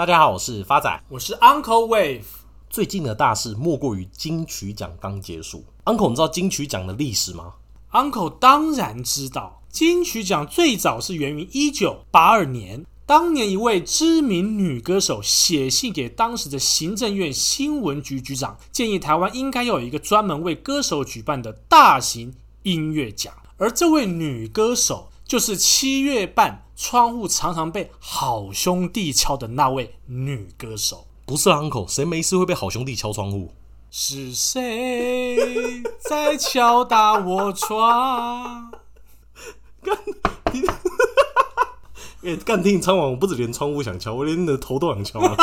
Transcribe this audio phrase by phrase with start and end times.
[0.00, 2.22] 大家好，我是发仔，我是 Uncle Wave。
[2.70, 5.62] 最近的大事莫过于金曲奖刚结束。
[5.84, 7.52] Uncle，你知道金曲奖的历史吗
[7.92, 22.32] ？Uncle 当然知道，金曲奖最早是源于一九八二年，当年一位知名女歌手写信给当时的行政院新闻局局长，建议台湾应该要有一个专门为歌手举办的大型
[22.62, 23.34] 音乐奖。
[23.58, 31.06] 而这位女歌手就是七月半窗户常常被好兄弟敲的那位女歌手。
[31.26, 33.52] 不是 Uncle，谁没事会被好兄弟敲窗户？
[33.90, 38.72] 是谁在敲打我窗？
[39.84, 39.94] 干
[40.50, 40.64] 听，
[42.24, 45.36] 哎，干听唱完，我不止连窗户想敲，我连你的头都想敲了。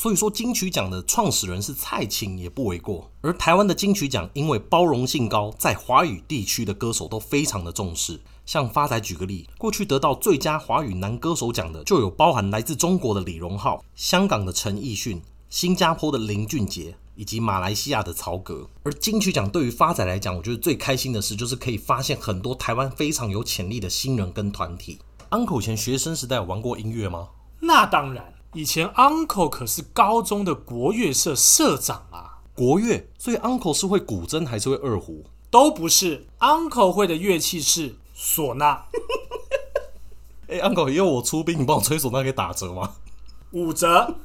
[0.00, 3.10] 所以说，金曲奖的创始人是蔡琴也不为过。
[3.20, 8.20] 而台湾的金曲奖因为包容性高，在华语地区的歌手都非常的重视。
[8.46, 15.20] 像发仔举个例，过去得到最佳华语男歌手奖的就有包含来自中国的李荣浩、香港的陈奕迅、
[15.50, 18.68] 新加坡的林俊杰以及马来西亚的曹格。
[18.84, 25.00] 而金曲奖对于发仔来讲，我觉得最开心的事就是可以发现很多台湾非常有潜力的新人跟团体。
[25.30, 27.30] Uncle 前学生时代有玩过音乐吗？
[27.58, 28.32] 那当然。
[28.58, 32.42] 以前 Uncle 可是高中的国乐社社长啊！
[32.56, 35.24] 国乐，所以 Uncle 是会古筝还是会二胡？
[35.48, 38.86] 都不是，Uncle 会的乐器是唢呐。
[40.50, 42.94] 哎、欸、，Uncle，因为我出兵，你帮我吹唢呐，可以打折吗？
[43.52, 44.16] 五折。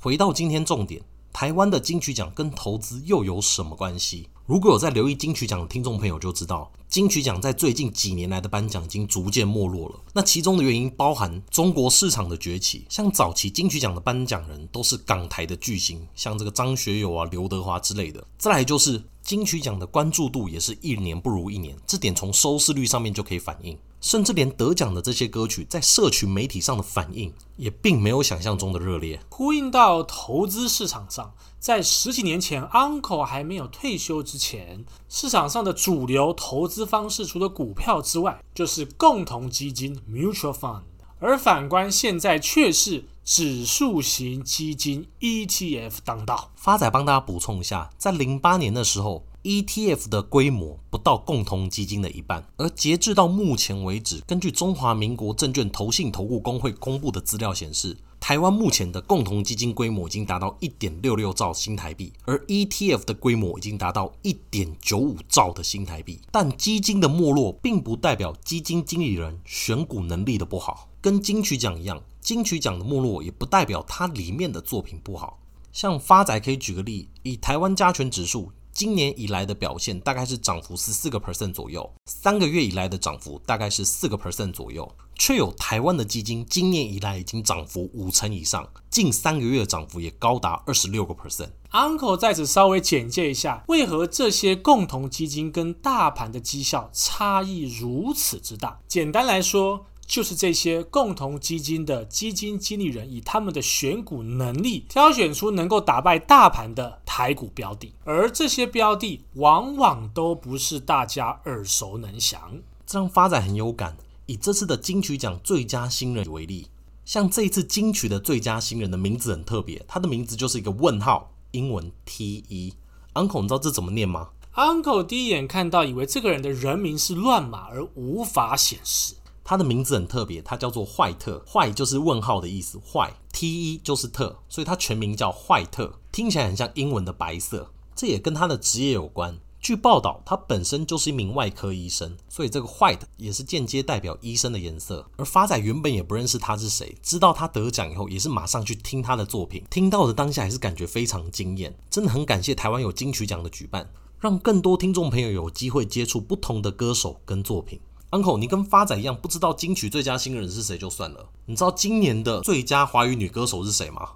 [0.00, 4.28] 回到今天重点，台湾的金曲奖跟投资又有什么关系？
[4.46, 10.00] 如果有在留意金曲奖的听众朋友就知道，金曲奖在最近几年来的颁奖已经逐渐没落了。
[10.12, 18.26] 那其中的原因包含中国市场的崛起，像早期金曲奖的颁奖人都是港台的巨星，像这个张学友啊、刘德华之类的。
[18.36, 23.78] 再来就是金曲奖的关注度也是一年不如一年，这点从收视率上面就可以反映。
[24.00, 29.20] 甚至连得奖的这些歌曲在社群媒体上的反应也并没有想象中的热烈。
[29.28, 40.82] 呼应到投资市场上，在十几年前，Uncle 还没有退休之前，市场上的主流投资方式除了股票之外，就是共同基金 （mutual fund），
[41.18, 46.50] 而反观现在却是指数型基金 （ETF） 当道。
[46.56, 49.26] 发仔帮大家补充一下，在零八年的时候。
[49.42, 66.20] ETF 的规模不到共同基金的一半，而截至到目前为止，根据中华民国证券投信投顾公会公布的资料显示，台湾目前的共同基金规模已经达到一点六六兆新台币，而 ETF 的规模已经达到一点九五兆的新台币。
[66.30, 75.38] 但基金的没落，并不代表基金经理人选股能力的不好，跟金曲奖一样，金曲奖的没落也不代表它里面的作品不好。
[75.72, 78.52] 像发仔可以举个例，以台湾加权指数。
[78.80, 91.50] 今年以来的表现大概是涨幅十四个 percent 左右，三个月以来的涨幅大概是四个 percent 左右，却有台湾的基金今年以来已经涨幅五成以上，近三个月的涨幅也高达二十六个 percent。
[91.72, 98.78] Uncle 在此稍微简介一下，为何这些共同基金跟大盘的绩效差异如此之大？
[98.88, 99.84] 简单来说。
[100.10, 112.58] 就是这些共同基金的基金经理人以他们的选股能力挑选出能够打败大盘的台股标的，而这些标的往往都不是大家耳熟能详。
[112.84, 113.96] 这样发展很有感。
[114.26, 116.66] 以这次的金曲奖最佳新人为例，
[117.04, 122.74] 像这一次金曲的最佳新人的名字很特别，他的名字就是一个问号，英文 T E。
[123.14, 129.14] Uncle，你知道这怎么念吗？Uncle 第一眼看到以为这个人的人名是乱码而无法显示。
[129.50, 137.72] 他的名字很特别，他叫做坏特，坏就是问号的意思，坏 T E 就是特，所以他全名叫坏特，听起来很像英文的白色。
[137.96, 139.40] 这也跟他的职业有关。
[139.58, 145.04] 据报道，他本身就是一名外科医生，所以这个怀特也是间接代表医生的颜色。
[145.16, 151.76] 而发仔原本也不认识他是谁，知道他得奖以后，也是马上去听他的作品，听到的当下还是感觉非常惊艳。
[151.90, 153.90] 真的很感谢台湾有金曲奖的举办，
[154.20, 157.80] 让更多听众朋友有机会接触不同的歌手跟作品。
[158.10, 164.14] Uncle，你跟发仔一样不知道金曲最佳新人是谁就算了，你知道今年的最佳华语女歌手是谁吗？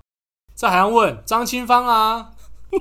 [0.55, 1.23] 在还要问？
[1.25, 2.33] 张清芳啊？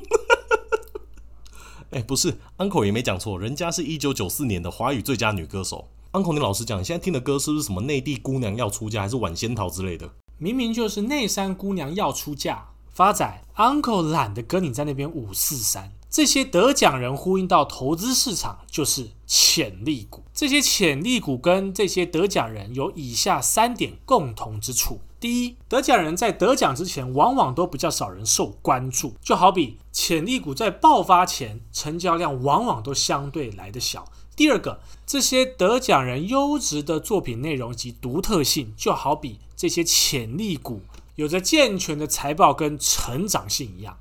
[1.92, 5.88] 哎、欸，不是，Uncle 也没讲错，人家是一九九四年的华语最佳女歌手。
[6.13, 10.10] Uncle，你老实讲，你现在听的歌是不是什么内地姑娘要出嫁，还是晚仙桃之类的？
[10.39, 12.69] 明明就是内山姑娘要出嫁。
[12.92, 15.92] 发仔，Uncle 懒得跟你在那边五四三。
[16.13, 20.24] 这些得奖人呼应到投资市场，就是潜力股。
[20.31, 34.06] 这些潜力股跟这些得奖人有以下三点共同之处：第一，得奖人在得奖之前，往往都比较少人受关注，就好比潜力股在爆发前，成交量往往都相对来得小。
[34.36, 39.39] 第二个，这些得奖人优质的作品内容及独特性，就好比。
[39.56, 40.81] 这些潜力股
[41.15, 43.98] 有着健全的财报跟成长性一样。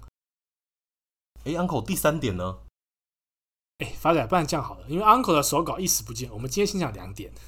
[1.45, 2.59] 哎，Uncle，第三点呢？
[3.79, 7.33] 哎，发仔，不然这样好了，因为 Uncle 的手稿一时不见，我们今天先讲两点。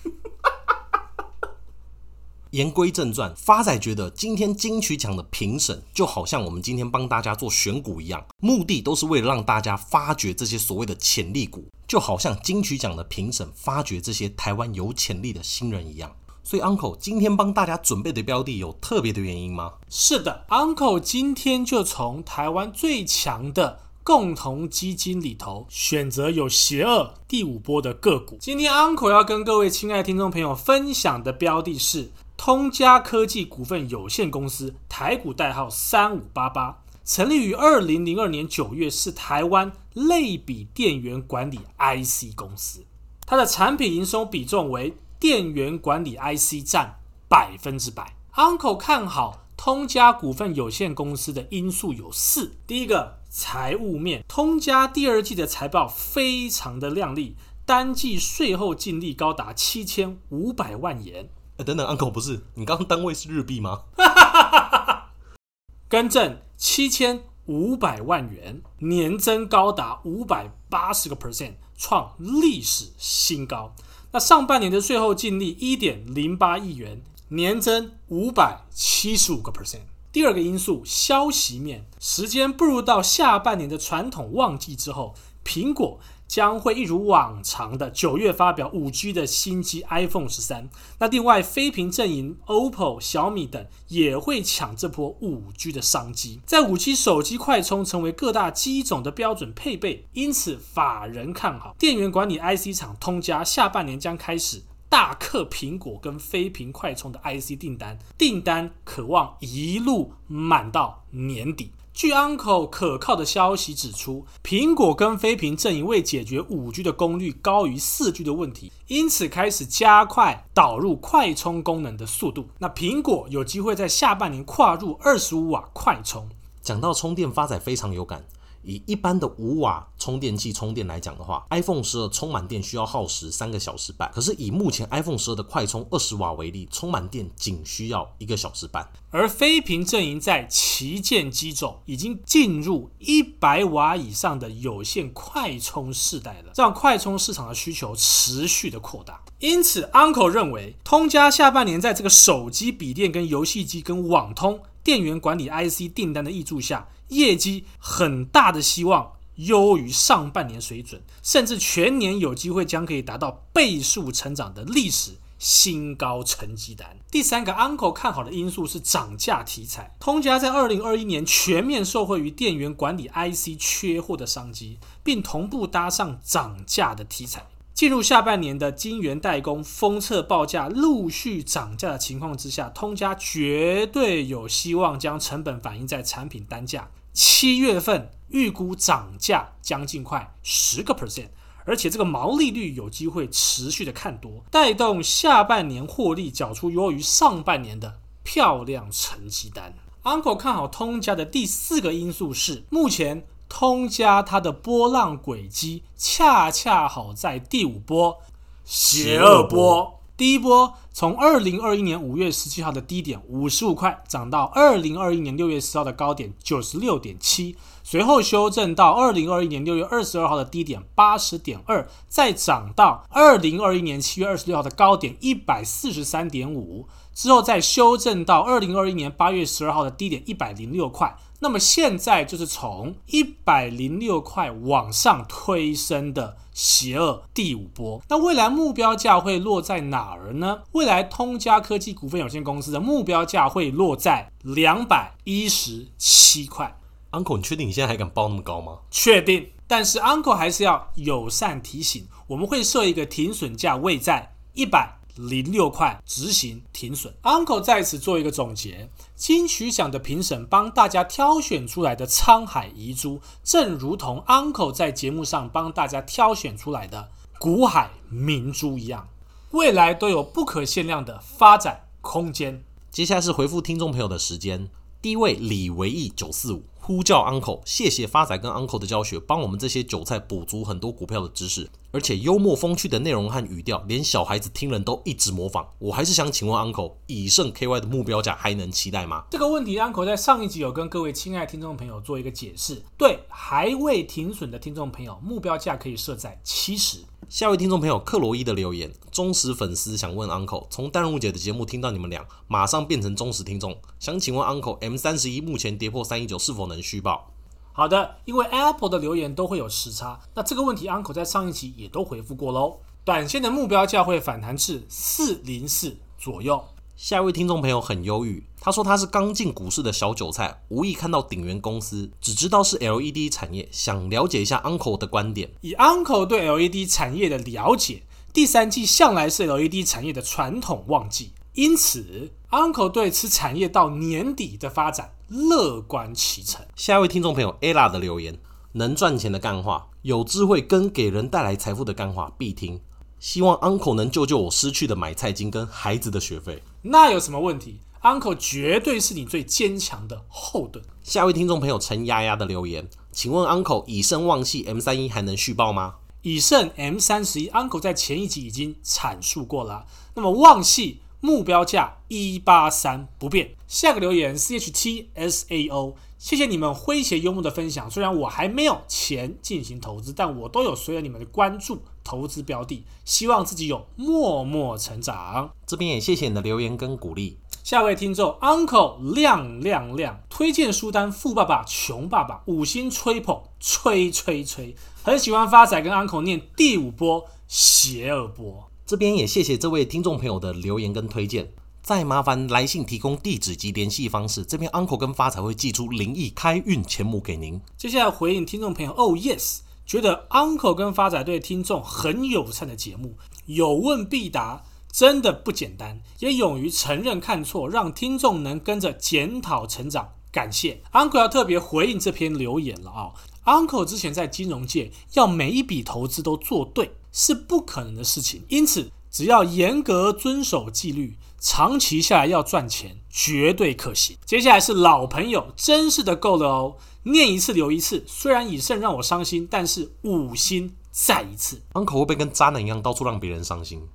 [2.51, 16.15] 言归正传，发仔觉得今天金曲奖的评审就好像我们今天帮大家做选股一样，目的都是为了让大家发掘这些所谓的潜力股，就好像金曲奖的评审发掘这些台湾有潜力的新人一样。
[16.45, 19.75] 所以，Uncle 今天帮大家准备的标的有特别的原因吗？
[19.89, 28.37] 是的，Uncle 今天就从台湾最强的共同基金里头选择有邪恶第五波的个股。
[28.39, 32.13] 今天 Uncle 要跟各位亲爱的听众朋友分享的标的是。
[32.37, 42.85] 通家科技股份有限公司，台股代号三五八八，成立于二零零二年九月，是台湾类比电源管理 IC 公司。
[43.25, 46.97] 它的产品营收比重为电源管理 IC 占
[47.29, 48.17] 百分之百。
[48.35, 57.35] Uncle 看好通家股份有限公司的因素有四：第一个，财务面，通家第二季的财报非常的亮丽，
[57.67, 61.29] 单季税后净利高达七千五百万元。
[61.57, 63.87] 哎，等等，Uncle 不是你刚刚单位是日币吗？
[65.91, 73.75] 更正，七千五百万元，年增高达五百八十个 percent，创历史新高。
[74.13, 79.81] 那上半年的税后净利一点零八亿元，年增五百七十五个 percent。
[80.15, 85.13] 第二个因素，消息面，时间步入到下半年的传统旺季之后，
[85.45, 85.99] 苹果。
[86.27, 90.71] 将会一如往常的九月发表五 G 的新机 iPhone 十三。
[90.99, 96.41] 那另外，非屏阵营 OPPO、小米等也会抢这波五 G 的商机。
[96.47, 104.63] 在五 G 手机快充成为各大机种的标准配备，因此法人看好电源管理 IC 厂通家下半年将开始
[104.95, 111.73] 大客苹果跟非屏快充的 IC 订单，订单可望一路满到年底。
[111.93, 122.47] 据 Uncle 可靠的消息指出，苹果跟非屏阵营为解决 5G 的功率高于 4G 的问题，因此开始加快导入快充功能的速度。
[122.61, 126.29] 那苹果有机会在下半年跨入25瓦快充。
[126.63, 128.25] 讲到充电，发展非常有感。
[128.65, 134.11] 以一般的五瓦充电器充电来讲的话，iPhone 十二充满电需要耗时三个小时半。
[134.13, 138.89] 可是以目前 iPhone 十二的快充二十瓦为例，充满电仅需要一个小时半。
[139.11, 149.23] 而非屏阵营在旗舰机种已经进入一百瓦以上的有线快充世代了，让快充市场的需求持续的扩大。
[149.39, 156.89] 因此，Uncle 认为通家下半年在这个手机、笔电、跟游戏机、跟网通电源管理 IC 订单的挹注下。
[157.09, 166.97] 业绩很大的希望优于上半年水准，甚至全年有机会将可以达到倍数成长的历史新高成绩单。
[167.11, 177.47] 第三个 Uncle 看好的因素是涨价题材，通家在二零二一年全面受惠于电源管理 IC 缺货的商机，并同步搭上涨价的题材。
[177.75, 186.89] 进入下半年的晶圆代工封测报价陆续涨价的情况之下，通家绝对有希望将成本反映在产品单价。
[187.13, 191.31] 七月份预估涨价将近快十个 percent，
[191.65, 199.75] 而且这个毛利率有机会持续的看多，带动下半年获利缴出优于上半年的漂亮成绩单。
[200.05, 203.27] Uncle 看好通家的第四个因素是，目前。
[203.55, 208.19] 通家它的波浪轨迹恰恰好在第五波
[208.65, 210.01] 邪恶波。
[210.17, 231.17] 第一波从二零二一年五月十七号的低点五十五块涨到二零二一年六月十号的高点九十六点七，随后修正到二零二一年六月二十二号的低点八十点二，再涨到二零二一年七月二十六号的高点一百四十三点五，之后再修正到二零二一年八月十二号的低点一百零六块。
[231.45, 238.01] 那么现在就是从一百零六块往上推升的邪恶第五波。
[238.09, 240.63] 那未来目标价会落在哪儿呢？
[240.73, 246.79] 未来通家科技股份有限公司的目标价会落在两百一十七块。
[247.11, 248.79] Uncle，你确定你现在还敢报那么高吗？
[248.91, 249.51] 确定。
[249.67, 257.15] 但是 Uncle 还是要友善提醒，我们会设一个停损价位在一百零六块，执行停损。
[257.23, 258.91] Uncle 在此做一个总结。
[259.15, 269.09] 金曲奖的评审帮大家挑选出来的沧海遗珠，正如同 Uncle 在节目上帮大家挑选出来的股海明珠一样，
[269.53, 272.65] 未来都有不可限量的发展空间。
[272.91, 274.69] 接下来是回复听众朋友的时间。
[275.01, 285.67] 第一位李维义九四五呼叫 Uncle，谢谢发仔跟 Uncle 的教学，帮我们这些韭菜补足很多股票的知识，而且幽默风趣的内容和语调，连小孩子听人都一直模仿。
[285.79, 289.25] 我还是想请问 Uncle，以盛 KY 的目标价还能期待吗？
[289.31, 292.83] 这个问题，Uncle 在上一集有跟各位亲爱听众朋友做一个解释。
[292.99, 296.99] 对，还未停损的听众朋友，目标价可以设在七十。
[297.29, 307.33] 下位听众朋友克罗伊的留言，忠实粉丝想问 Uncle，从淡如姐的节目听到你们俩，马上变成忠实听众，想请问 Uncle M 三十一目前跌破三一九是否能续报？
[307.73, 312.79] 好的，因为 Apple 的留言都会有时差，那这个问题 Uncle 在上一集也都回复过喽。
[313.05, 316.65] 短线的目标价会反弹至四零四左右。
[316.97, 325.51] 下一位听众朋友很忧郁，他说他是刚进股市的小韭菜，无意看到鼎元公司，只知道是 LED 产业，想了解一下 Uncle 的观点。
[325.61, 336.65] 以 Uncle 对 LED 产业的了解，第三季向来是 LED 产业的传统旺季，因此 Uncle 对此产业到年底的发展乐观其成。
[336.77, 338.39] 下一位听众朋友 Ella 的留言：
[338.75, 342.81] 能赚钱的干话，有智慧跟给人带来财富的干话必听。
[343.25, 346.63] 希望 Uncle 能救救我失去的买菜金跟孩子的学费。
[346.83, 350.85] 那有什么问题？Uncle 绝对是你最坚强的后盾。
[351.03, 355.95] 下一位听众朋友陈丫丫的留言，请问 Uncle 以盛旺系 M 三一还能续报吗？
[356.21, 359.87] 以盛 M 三十一，Uncle 在前一集已经阐述过了。
[360.13, 363.55] 那么旺系目标价一八三不变。
[363.67, 365.97] 下个留言 C H T S A O。
[366.25, 367.91] 谢谢你们诙谐幽默的分享。
[367.91, 375.51] 虽然我还没有钱进行投资，但我都有随着你们的关注投资标的，希望自己有默默成长。
[375.67, 377.37] 这边也谢谢你的留言跟鼓励。
[377.63, 388.71] 下位听众 Uncle 亮亮亮推荐书单：富爸爸穷爸爸，五星吹捧，吹吹吹，很喜欢发仔跟 Uncle 念第五波邪恶波。
[388.87, 391.53] 这边也谢谢这位听众朋友的留言跟推荐。
[391.85, 397.61] 再麻烦来信提供地址及联系方式，这边 Uncle 跟发财会寄出灵异开运钱母给您。
[397.77, 410.15] 接下来回应听众朋友，Oh yes，觉得 Uncle 跟发财对听众很友善的节目，有问必答，真的不简单，也勇于承认看错，让听众能跟着检讨成长。
[410.33, 413.15] 感谢 Uncle 要特别回应这篇留言了啊、哦、
[413.45, 421.19] ，Uncle 之前在金融界要每一笔投资都做对是不可能的事情，因此只要严格遵守纪律。
[421.45, 424.17] 长期下来要赚钱，绝对可行。
[424.25, 426.77] 接下来是老朋友，真是的够了哦！
[427.03, 431.61] 念一次留一次，虽然以盛让我伤心，但是五星再一次。
[431.75, 433.87] Uncle 会不会跟渣男一样，到处让别人伤心？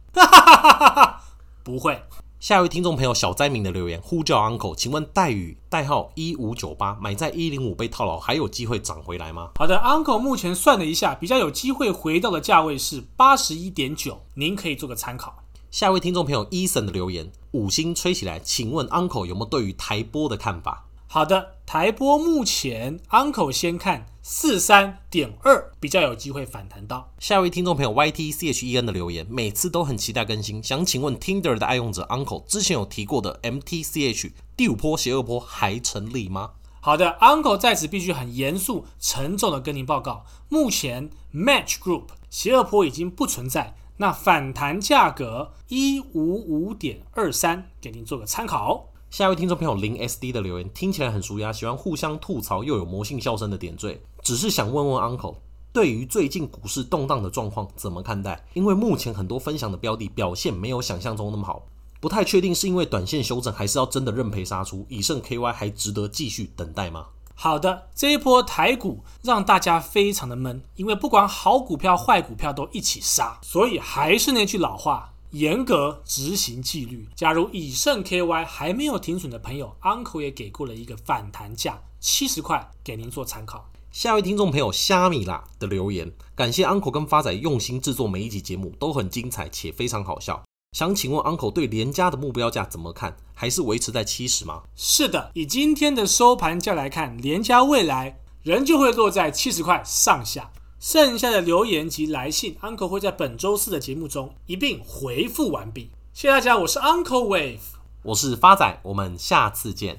[1.63, 2.03] 不会。
[2.39, 9.49] 下一位听众朋友小灾民的留言呼叫 Uncle，请问待遇代号一五九八买在一零五被套牢，还有机会涨回来吗？
[9.55, 15.39] 好的，Uncle 目前算了一下，比较有机会回到的价位是八十一点九，您可以做个参考。
[15.71, 20.88] 下一位听众朋友 Eason 的留言，五星吹起来，请问 Uncle 有没有对于台波的看法？
[21.05, 27.11] 好的，台波目前 Uncle 先看四三点二，比较有机会反弹到。
[27.19, 36.53] 下一位听众朋友 YTCHEN 的留言，每次都很期待更新，想请问 Tinder 的爱用者 Uncle 之前有提过的 MTCH 第五波邪恶波还成立吗？
[36.81, 43.75] 好的，Uncle 在此必须很严肃沉重的跟您报告，目前 Match Group 邪恶波已经不存在。
[44.01, 48.87] 那反弹价格一五五点二三，给您做个参考。
[49.09, 55.35] 下一位听众朋友零 SD 的留言听起来很舒压，喜欢互相吐槽又有魔性笑声的点缀，只是想问问 Uncle，
[55.73, 58.45] 对于最近股市动荡的状况怎么看待？
[58.53, 61.65] 因为目前很多分享的标的表现没有想象中那么好，
[61.99, 64.85] 不太确定是因为短线修正，还是要真的认赔杀出？
[64.87, 67.07] 以盛 KY 还值得继续等待吗？
[67.41, 77.08] 好的，这一波台股让大家非常的闷，因为不管好股票、坏股票都一起杀，所以还是那句老话，严格执行纪律。
[77.15, 83.69] 假如以盛 KY 还没有停损的朋友，Uncle 也给过了一个反弹价七十块，给您做参考。
[83.89, 90.43] 下一位听众朋友虾米啦的留言，感谢 Uncle 跟发仔用心制作每一集节目，都很精彩且非常好笑。
[90.71, 93.17] 想请问 Uncle 对联家的目标价怎么看？
[93.33, 94.61] 还是维持在七十吗？
[94.75, 100.51] 是的，以今天的收盘价来看，联家未来仍旧会落在七十块上下。
[100.79, 105.89] 剩下的留言及来信，Uncle 会在本周四的节目中一并回复完毕。
[106.13, 107.59] 谢谢大家，我是 Uncle Wave，
[108.03, 109.97] 我是发仔，我们下次见。